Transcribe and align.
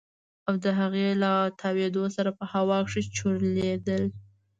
او 0.47 0.53
د 0.63 0.65
هغې 0.79 1.07
له 1.23 1.31
تاوېدو 1.61 2.03
سره 2.15 2.29
په 2.39 2.45
هوا 2.53 2.77
کښې 2.85 3.01
چورلېدل. 3.17 4.03